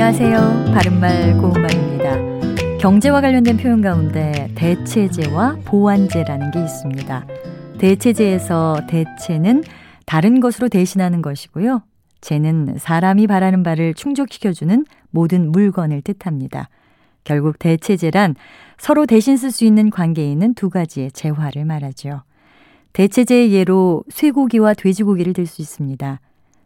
안녕하세요. 0.00 0.74
바른말 0.74 1.38
고운말입니다. 1.38 2.78
경제와 2.78 3.20
관련된 3.20 3.56
표현 3.56 3.80
가운데 3.80 4.48
대체제와 4.54 5.56
보완제라는 5.64 6.52
게 6.52 6.60
있습니다. 6.60 7.26
대체제에서 7.78 8.82
대체는 8.88 9.64
다른 10.06 10.38
것으로 10.38 10.68
대신하는 10.68 11.20
것이고요. 11.20 11.82
제는 12.20 12.76
사람이 12.78 13.26
바라는 13.26 13.64
바를 13.64 13.92
충족시켜주는 13.92 14.86
모든 15.10 15.50
물건을 15.50 16.02
뜻합니다. 16.02 16.68
결국 17.24 17.58
대체제란 17.58 18.36
서로 18.78 19.04
대신 19.04 19.36
쓸 19.36 19.50
수 19.50 19.64
있는 19.64 19.90
관계에 19.90 20.30
있는 20.30 20.54
두 20.54 20.70
가지의 20.70 21.10
재화를 21.10 21.64
말하죠. 21.64 22.22
대체제의 22.92 23.52
예로 23.52 24.04
쇠고기와 24.10 24.74
돼지고기를 24.74 25.32
들 25.32 25.44
수 25.46 25.60
있습니다. 25.60 26.20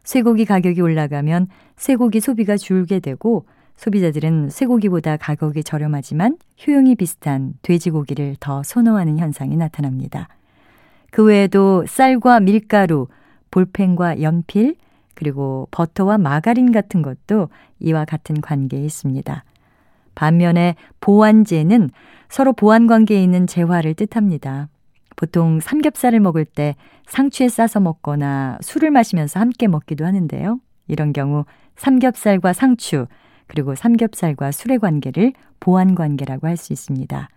쇠고기 0.05 0.45
가격이 0.45 0.81
올라가면 0.81 1.49
쇠고기 1.77 2.21
소비가 2.21 2.57
줄게 2.57 3.01
되고 3.01 3.47
소비자들은 3.77 4.51
쇠고기보다 4.51 5.17
가격이 5.17 5.65
저렴하지만 5.65 6.37
효용이 6.67 6.95
비슷한 6.95 7.55
돼지고기를 7.63 8.37
더 8.39 8.63
선호하는 8.63 9.19
현상이 9.19 9.57
나타납니다. 9.57 10.29
그 11.11 11.25
외에도 11.25 11.85
쌀과 11.87 12.41
밀가루, 12.41 13.09
볼펜과 13.51 14.23
연필, 14.23 14.77
그리고 15.15 15.69
버터와 15.71 16.19
마가린 16.19 16.73
같은 16.73 17.03
것도 17.03 17.49
이와 17.81 18.05
같은 18.05 18.41
관계에 18.41 18.83
있습니다. 18.85 19.45
반면에 20.15 20.75
보완제는 21.01 21.91
서로 22.29 22.53
보완 22.53 22.87
관계에 22.87 23.23
있는 23.23 23.47
재화를 23.47 23.95
뜻합니다. 23.95 24.69
보통 25.17 25.61
삼겹살을 25.61 26.21
먹을 26.21 26.45
때 26.45 26.77
상추에 27.07 27.49
싸서 27.49 27.81
먹거나 27.81 28.59
술을 28.61 28.91
마시면서 28.91 29.41
함께 29.41 29.69
먹기도 29.69 30.05
하는데요. 30.07 30.59
이런 30.89 31.13
경우 31.13 31.45
삼겹살과 31.77 32.53
상추, 32.53 33.07
그리고 33.47 33.75
삼겹살과 33.75 34.53
술의 34.53 34.79
관계를 34.79 35.33
보완 35.61 35.95
관계라고 35.95 36.47
할 36.47 36.57
수 36.57 36.73
있습니다. 36.73 37.29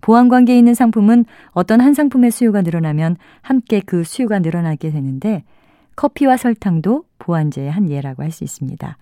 보완 0.00 0.28
관계에 0.28 0.58
있는 0.58 0.74
상품은 0.74 1.24
어떤 1.50 1.80
한 1.80 1.94
상품의 1.94 2.30
수요가 2.30 2.62
늘어나면 2.62 3.16
함께 3.40 3.80
그 3.80 4.04
수요가 4.04 4.38
늘어나게 4.38 4.90
되는데 4.90 5.42
커피와 5.96 6.36
설탕도 6.36 7.04
보완제의 7.18 7.70
한 7.70 7.90
예라고 7.90 8.22
할 8.22 8.30
수 8.30 8.44
있습니다. 8.44 8.98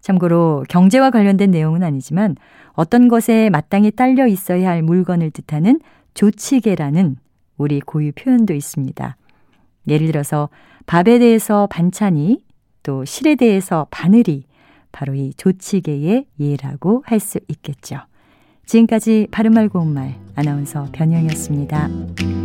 참고로 0.00 0.64
경제와 0.68 1.10
관련된 1.10 1.50
내용은 1.50 1.82
아니지만 1.82 2.36
어떤 2.72 3.08
것에 3.08 3.50
마땅히 3.50 3.90
딸려 3.90 4.26
있어야 4.26 4.70
할 4.70 4.82
물건을 4.82 5.30
뜻하는 5.30 5.80
조치계라는 6.14 7.16
우리 7.58 7.80
고유 7.80 8.12
표현도 8.12 8.54
있습니다. 8.54 9.16
예를 9.88 10.06
들어서 10.06 10.48
밥에 10.86 11.18
대해서 11.18 11.66
반찬이 11.66 12.42
또 12.82 13.04
실에 13.04 13.34
대해서 13.34 13.86
바늘이 13.90 14.44
바로 14.92 15.14
이 15.14 15.32
조치계의 15.36 16.26
예라고 16.40 17.02
할 17.06 17.20
수 17.20 17.38
있겠죠. 17.48 17.98
지금까지 18.64 19.28
바른말 19.30 19.68
고운말 19.68 20.14
아나운서 20.34 20.86
변형이었습니다. 20.92 22.37